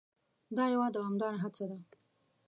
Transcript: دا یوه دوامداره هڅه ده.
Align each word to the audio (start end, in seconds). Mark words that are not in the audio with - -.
دا 0.57 0.65
یوه 0.73 0.87
دوامداره 0.95 1.37
هڅه 1.43 1.65
ده. 1.69 1.77